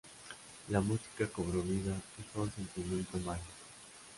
[0.69, 3.45] La música cobro vida y fue un sentimiento mágico.